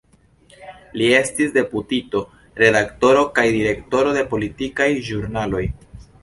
[1.01, 2.21] Li estis deputito,
[2.61, 5.63] redaktoro kaj direktoro de politikaj ĵurnaloj.